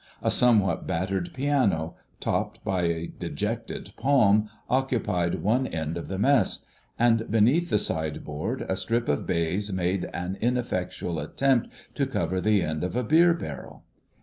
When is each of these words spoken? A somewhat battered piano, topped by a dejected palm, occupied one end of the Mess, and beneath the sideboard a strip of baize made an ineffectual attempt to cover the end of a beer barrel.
A 0.23 0.31
somewhat 0.31 0.87
battered 0.87 1.31
piano, 1.31 1.95
topped 2.19 2.63
by 2.65 2.85
a 2.85 3.05
dejected 3.05 3.91
palm, 3.99 4.49
occupied 4.67 5.43
one 5.43 5.67
end 5.67 5.95
of 5.95 6.07
the 6.07 6.17
Mess, 6.17 6.65
and 6.97 7.29
beneath 7.29 7.69
the 7.69 7.77
sideboard 7.77 8.65
a 8.67 8.75
strip 8.75 9.07
of 9.07 9.27
baize 9.27 9.71
made 9.71 10.05
an 10.05 10.39
ineffectual 10.41 11.19
attempt 11.19 11.69
to 11.93 12.07
cover 12.07 12.41
the 12.41 12.63
end 12.63 12.83
of 12.83 12.95
a 12.95 13.03
beer 13.03 13.35
barrel. 13.35 13.83